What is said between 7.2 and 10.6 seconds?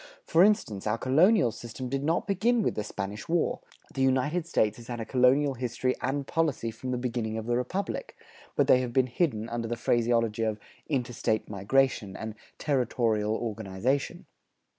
of the Republic; but they have been hidden under the phraseology of